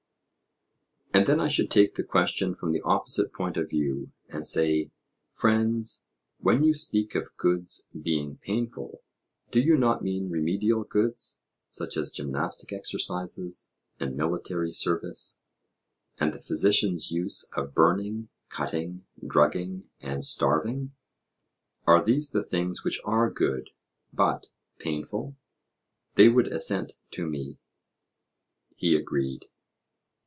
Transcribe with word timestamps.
And 1.13 1.25
then 1.27 1.41
I 1.41 1.49
should 1.49 1.69
take 1.69 1.95
the 1.95 2.05
question 2.05 2.55
from 2.55 2.71
the 2.71 2.81
opposite 2.85 3.33
point 3.33 3.57
of 3.57 3.69
view, 3.69 4.13
and 4.29 4.47
say: 4.47 4.91
'Friends, 5.29 6.05
when 6.39 6.63
you 6.63 6.73
speak 6.73 7.15
of 7.15 7.35
goods 7.35 7.89
being 8.01 8.37
painful, 8.37 9.03
do 9.51 9.59
you 9.59 9.75
not 9.77 10.01
mean 10.05 10.29
remedial 10.29 10.85
goods, 10.85 11.41
such 11.69 11.97
as 11.97 12.11
gymnastic 12.11 12.71
exercises, 12.71 13.71
and 13.99 14.15
military 14.15 14.71
service, 14.71 15.39
and 16.17 16.33
the 16.33 16.39
physician's 16.39 17.11
use 17.11 17.43
of 17.57 17.75
burning, 17.75 18.29
cutting, 18.47 19.05
drugging, 19.27 19.89
and 19.99 20.23
starving? 20.23 20.93
Are 21.85 22.01
these 22.03 22.31
the 22.31 22.41
things 22.41 22.85
which 22.85 23.01
are 23.03 23.29
good 23.29 23.71
but 24.13 24.47
painful?' 24.79 25.35
they 26.15 26.29
would 26.29 26.47
assent 26.47 26.93
to 27.11 27.27
me? 27.27 27.57
He 28.77 28.95
agreed. 28.95 29.47